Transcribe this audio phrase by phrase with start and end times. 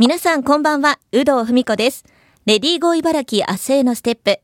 [0.00, 2.04] 皆さんこんばんは、有働文子です。
[2.46, 4.38] レディーゴー茨城明日へのステップ。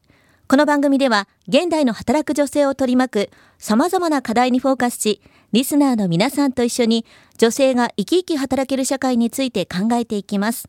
[0.48, 5.22] この番組では、現代の働く女性を取り巻く様々な課題にフォーカスし、
[5.52, 7.06] リスナーの皆さんと一緒に
[7.38, 10.68] 女性が生き生き働ける社会について考えていきます。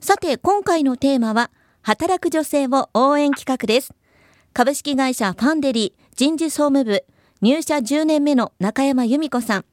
[0.00, 1.52] さて、今回のテーマは、
[1.82, 3.94] 働く女性を応援企画です。
[4.54, 7.04] 株式会社ファンデリー人事総務部
[7.42, 9.64] 入社10年目の中山由美子さん。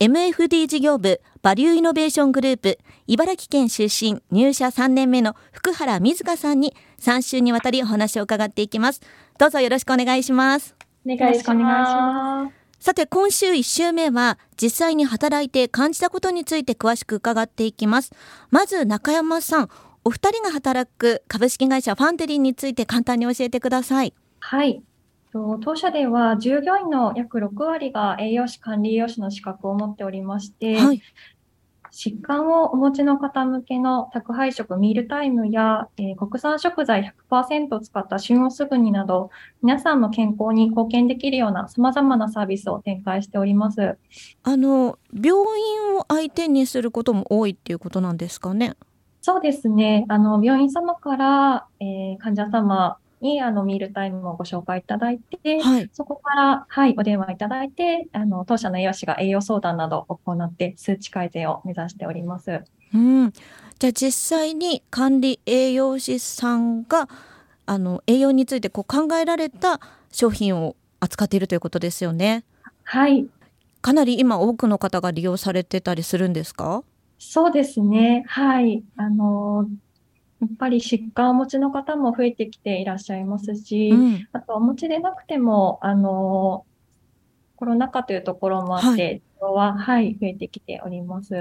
[0.00, 9.02] MFD 事業部バリューイノベーショングループ茨城県出身入社3年目の福原瑞香さんに3週にわたりお話を伺っていきます。
[9.38, 10.74] どうぞよろしくお願いします。
[11.06, 12.54] お願いします。
[12.82, 18.10] さて今週1週目は実際に働いて感じたことについて詳しく伺っていきます。
[18.50, 19.68] まず中山さん
[20.06, 24.14] お二人が働く株式会社ファンデリーについて簡単に教えてください。
[24.38, 24.82] はい
[25.32, 31.00] 当社では従業員の約6割が栄養士管理栄養士の資格を持っておりまして、はい、
[31.92, 39.30] 疾患をお持ちの方向けの宅配食ミールタイムや、えー、国産食材100%使った旬をすぐになど、
[39.62, 43.98] 皆さんの健康に貢献できるような様々なサービスを展開しております。
[44.42, 48.74] あの、病院を相手にすることも多いっていうことなんですかね？
[49.20, 50.06] そうですね。
[50.08, 62.62] あの、病院様から、えー、患者様にあのミールタイムをご紹介いただいて、はい、そこから、はい、お電話いただいて、あの当社の栄養士が栄養相談などを行って数値改善を目指しております。
[62.94, 63.32] うん、
[63.78, 67.08] じゃあ実際に管理栄養士さんが
[67.66, 72.44] あの栄養についてこう考えられた商品を扱っているということですよね。
[72.82, 73.26] はい。
[73.80, 76.82] かなり今多くの方が利用されてたりするんですか？
[77.18, 78.24] そうですね。
[78.26, 78.82] はい。
[78.96, 79.68] あの
[80.40, 86.64] やっぱり疾患をお持ちの方も増えてきていらっしゃいますし、うん、あとお持ちでなくても、あの、
[87.56, 91.38] コロナ禍というところもあって、はい、は、はい、増えてきております。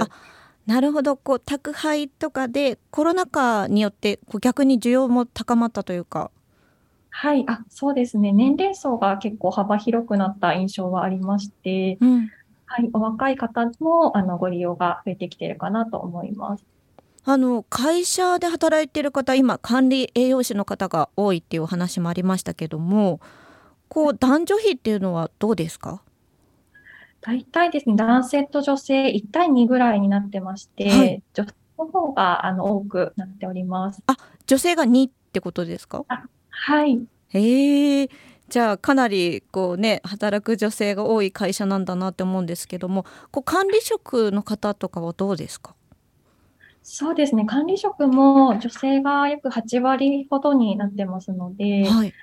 [0.65, 6.29] なるほど、こう宅配とかでコロナ禍によってこう逆に需要も高まったというか。
[7.09, 8.33] はい、あ、そうですね。
[8.33, 12.29] 年齢層が結構幅広くなった印象はありまして、うん、
[12.65, 16.65] はい、お若い方もあのご利用が増えてきているかなと思います。
[17.31, 23.19] あの会社で働いている方今管理栄養士の方が多いっていうお話もありましたけども
[23.87, 26.01] こう男女比っていうのはどうですか？
[27.21, 34.01] 大体ですね男性と女性1対2ぐらいになってまして、はい、女性の方があの多くなっております。
[34.07, 34.17] あ
[34.47, 36.03] 女性が2ってことですか？
[36.49, 36.99] はい。
[37.27, 38.09] へえ。
[38.47, 45.75] じゃあかなりこうね働く女性が多い会社なんだなって思うんですけどもこう管理職の方とかはどうですか？
[46.91, 47.45] そうですね。
[47.45, 52.13] 管理職も女性が約8割ほどになってますので、はい、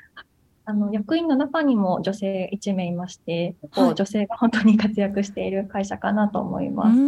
[0.65, 6.99] あの役員の中にも女性1名いまして、はい、女性が本当に活躍している会社かなと思います。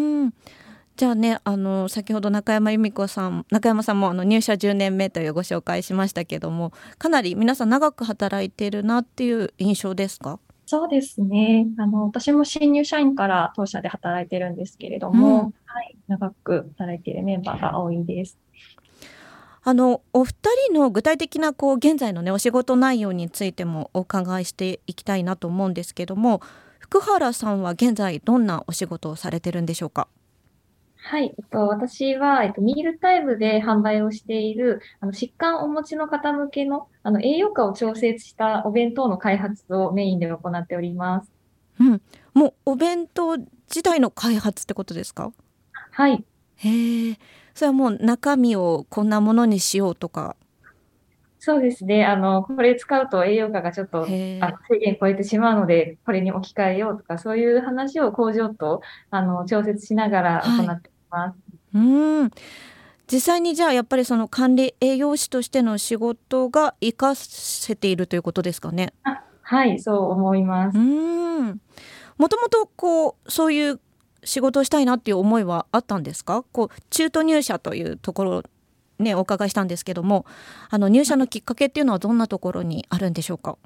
[0.94, 10.38] じゃあねあの先ほど中山由美子さん中山さんもあの入社10年目というご紹介しましたけどもかなり皆さん長く働いているなっていう印象ですか？
[10.70, 11.66] そうですね。
[11.78, 18.38] あの、私も新入社員から当社で働いてるんですけれども、うん、はい、長く働いているメンバーが多いです。
[19.64, 20.34] あのお二
[20.68, 26.42] 人の具体的なこう現在のねお仕事内容についてもお伺いしていきたいなと思うんですけども
[26.78, 30.08] 福原さんは現在どんなお仕事をされてるんでしょうか？
[31.00, 41.30] はい、えっと、私は、えっと、ミールタイムで販売をしている、あの、疾患をお持ちの方向けの、あの、栄養価を調整したお弁当の開発をメインで行っております。
[41.80, 42.02] うん。
[42.34, 45.32] もう、お弁当自体の開発ってことですか？
[45.92, 46.24] はい。
[46.56, 47.18] へえ。
[47.54, 50.36] それはもう中身をこんなものにしようとか。
[51.48, 52.04] そうですね。
[52.04, 61.38] あの、これ使うと栄養価がちょっとあ制限超えてしまうので、これに置き換えようとか、そういう話を工場とあの調節しながら行ってます。
[61.74, 62.30] うん
[63.10, 68.92] 実際にじゃあやっぱりその管理栄養士としての仕事が活かせているということですかね。
[69.40, 70.76] はいそう思います。
[70.78, 71.60] うん
[72.18, 73.80] もともとこうそういう
[74.22, 76.44] 仕事をしたいなっていう思いはあったんですか？
[76.52, 78.42] こう中途入社というところ
[78.98, 80.26] ねお伺いしたんですけども
[80.70, 83.56] あの入社のきっかけっていうのはどんなところにあるんでしょうか？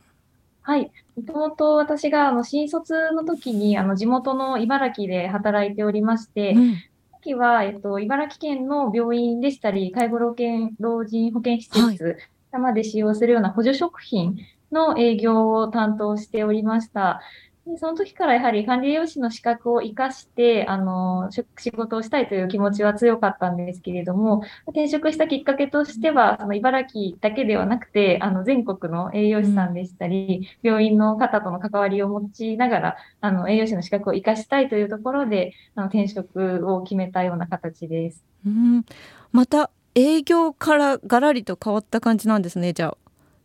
[0.62, 0.92] はい。
[1.16, 6.76] もともと私があの新卒の時にあの地元の茨城で働いておりまして、うん、
[7.20, 12.16] 時は、えっと、茨城県の病院でしたり、介護老健老人保健施設
[12.52, 14.36] 様で使用するような補助食品
[14.70, 17.20] の営業を担当しておりました。
[17.66, 38.24] でその時からやはり管理栄養士の資格を活かして、あの、仕事をしたいという気持ちは強かったんですけれども、転職したきっかけとしては、その茨城だけではなくて、あの、全国の栄養士さんでしたり、うん、病院の方との関わりを持ちながら、あの、栄養士の資格を活かしたいというところで、あの、転職を決めたような形です。
[38.44, 38.84] うん、
[39.30, 42.96] また、営業からがらりと変わった感じなんですね、じゃあ。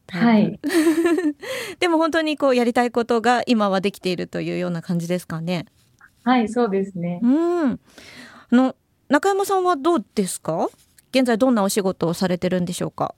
[0.09, 0.59] はい。
[1.79, 5.65] でも本当にこうやりたいことが今はできているというような感じですかね。
[6.23, 7.19] はい、そうですね。
[7.23, 7.71] うん。
[7.71, 7.79] あ
[8.51, 8.75] の
[9.09, 10.69] 中山さんはどうですか？
[11.11, 13.15] 現在どんなお仕事をされてるんでしょうか？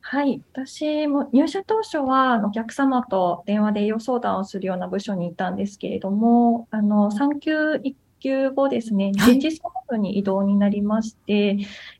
[0.00, 7.80] はい、私も入社当初はお客様と電話で栄養相談をするような部署にいたんですけれども、あの産休
[8.20, 11.58] 休後ですね、人事総務に移動になりまして、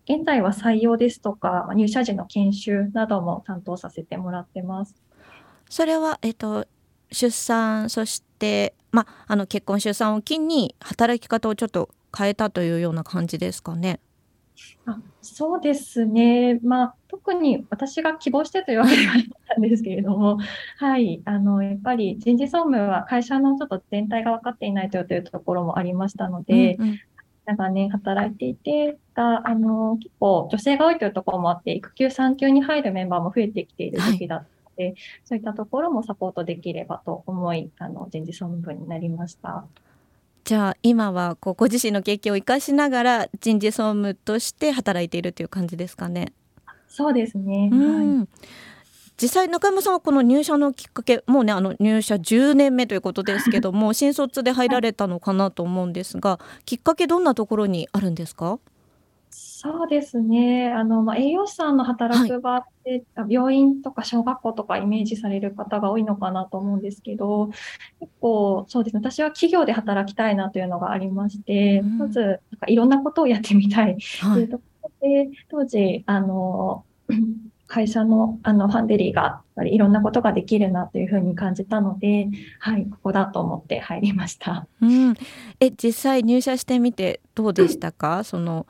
[0.08, 4.94] 現在は採用ですとか、入社時の研修なども担当させてもらってます。
[5.68, 6.66] それは、えっと、
[7.10, 14.00] 出産、そして、ま、あの結婚、出産を機に働き方をちょっと変えたというような感じですかね。
[14.86, 19.14] あそうですね、まあ、特に私が希望してというわけでは
[19.58, 20.38] んですけれども、
[20.79, 27.00] はい、あのやっぱり人事総務は会社のちょっと全体が分かっていないというところもありましたので、うんうん、
[27.47, 34.94] 長年働いていてがあの結構女性が多いというところもあって育休産休に入るメンバーも増えてきている時期だったので、はい、
[35.25, 39.64] そういったところもサポートできればと思いあの人事総務部になりました。
[40.44, 46.32] じゃあ今はこうご自身の経験を生かしながら人事総務として働いているという感じですかね。
[46.87, 48.29] そうですね、はい、
[49.20, 58.58] 実際中山さんはこの入社のきっかけもうねあの入社10年目ということですけども新卒で入られたのかなと思うんですがきっかけどんなところにあるんですか？
[59.30, 60.72] そうですね。
[60.72, 67.48] あの、まあ、栄養士さんの働く場って、はい、病院とか小学校とかイメージされる方が多いのかなと思うんですけど、
[68.00, 69.00] 結構、そうですね。
[69.00, 73.96] 私は企業で働きたいなというのがありまして、うん、まず、なんかいろんなことをやってみたい
[74.32, 76.84] というところで、はい、当時、あの、
[77.66, 82.28] 会社のあのファンデリーがいろんなことができるなというふうに感じたので、
[82.60, 84.66] はい、ここだと思って入りました。
[84.80, 85.14] うん、
[85.60, 88.66] え実際入社してみてどうでしたか、 その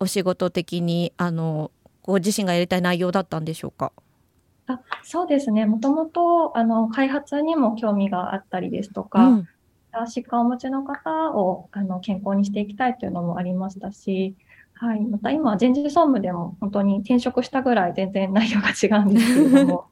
[0.00, 1.70] お仕事的にあの
[2.02, 3.92] ご自身がやりたい内容だったんでしょうか？
[4.66, 5.66] あそうですね。
[5.66, 9.48] もともとあの開発にも興味があったりですとか、うん、
[10.06, 14.34] 疾患をお持ちの方をあの健康にしていきたいというのもありましたし
[14.80, 15.00] はい。
[15.00, 19.90] また今、人事総務でも本当に転職したぐらい全然内容が違うんですけれども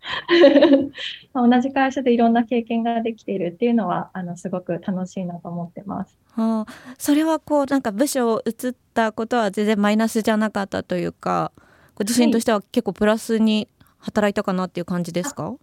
[1.50, 6.18] 同じ会社でいろんな経験ができているっていうのは、あの、すごく楽しいなと思ってます。
[6.32, 11.52] はあ、それはこう、なんか部署を移ったことは全然マイナスじゃなかったというか、
[11.94, 13.68] ご自身としては結構プラスに
[13.98, 15.58] 働いたかなっていう感じですか、はい、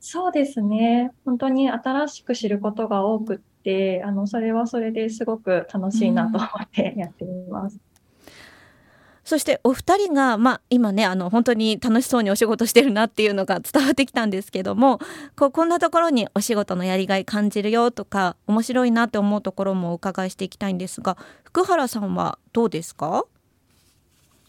[0.00, 1.12] そうですね。
[1.26, 7.78] 本当に新しく知ることが多くって、あの、それはそれですごく楽しいなと思ってやっています。
[9.24, 14.98] そしてお二人が、まあ、今ねあの本当に楽しそうにお仕事してるなっていうのが伝わってきたんですけども
[15.36, 23.24] こうこんなところにお仕事のやりがい感じるよとか面白いなって思うところもお伺いしていきたいんですが福原さんはどうですか？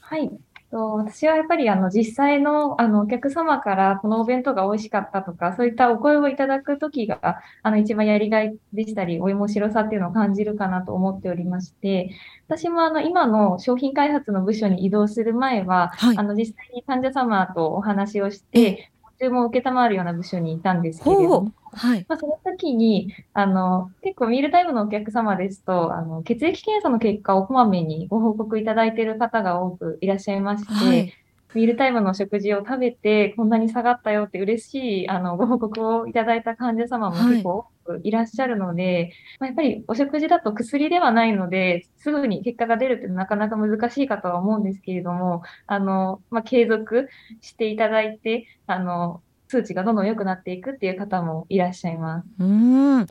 [0.02, 0.30] はい。
[0.76, 12.10] と私はやっぱりあの実際のあのお客様からこのお弁当が美味しかったとか、そういったお声をいただくときがあの一番やりがいでしたり、お面白さっていうのを感じるかなと思っておりまして、
[12.50, 22.06] 私もあの今の商品開発の部署に移動する前は、はい、あの実際に患者様とお話をして、注文を受けたまるような部署にいたんですけれども、はい。
[22.08, 31.14] まあ、その時に、あの、結構ミールタイムのお客様ですと、あの、血液検査の結果をこまめにご報告いただいている方が多くいらっしゃいまして、はい、
[31.56, 39.10] ミールタイムの食事を食べて、こんなに下がったよって嬉しい、あの、ご報告をいただいた患者様も結構多くいらっしゃるので、はい、
[39.40, 47.08] まあ、やっぱりお食事だと薬ではないので、すぐに結果が出るってなかなか難しいかとは思うんですけれども、あの、まあ、継続
[47.40, 52.28] していただいて、あの、数値がどんどん良くなっていくっていう方もいらっしゃいます。
[52.40, 53.08] うん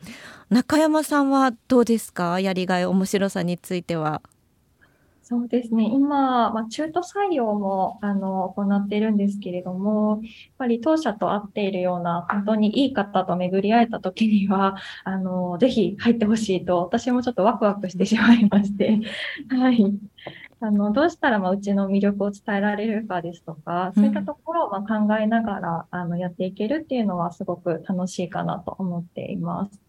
[0.51, 2.39] 中山さんはどうですか？
[2.41, 4.23] やりがい面白さについては。
[5.27, 5.89] そうですね。
[5.91, 19.01] 今、まあ、中途採用も、あの、行っているんですけれども、やっぱり当社と合っているような、本当にいい方と巡り会えた時には、 あの、ぜひ入ってほしいと、私もちょっとワクワクしてしまいまして、
[19.49, 19.95] はい。
[20.67, 29.81] あの、どうしたら、まあ、うちの魅力を伝えられるかですとか、そういったところをまあ考えながら、あの、やっていけるっていうのはすごく楽しいかなと思っています。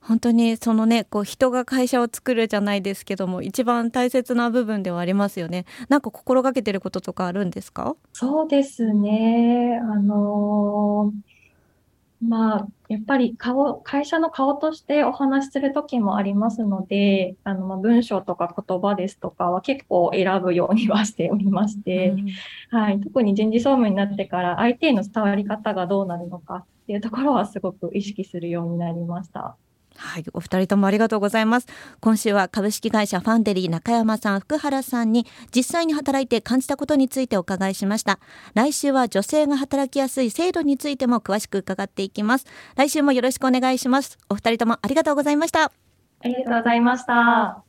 [0.00, 5.64] 本当にそのねこう人が会社を作るじゃないですけども一番大切な部分ではありますよね。
[5.88, 7.96] なんか心がけてることとかあるんですか？
[8.12, 9.80] そうですね。
[9.82, 11.12] あの
[12.22, 22.10] まあ、やっぱり顔、会社の顔としてお話しするときもありますので、あの、まあ、文章とか言葉ですとかは結構選ぶようにはしておりまして、
[22.72, 29.56] うん、はい、特に人事総務になってから相手への伝わり方がどうなるのかっていうところはすごく意識するようになりました。
[29.96, 31.66] はい、お二人ともありがとうございます。
[32.00, 38.18] 今週は株式会社ファンデリー中山さん、福原さんに実際に働いて感じたことについてお伺いしました。
[38.54, 42.46] 来週は女性が働きやすい制度についても詳しく伺っていきます。
[42.76, 44.18] 来週もよろしくお願いします。
[44.28, 45.64] お二人ともありがとうございました。
[45.64, 47.66] ありがとうございました。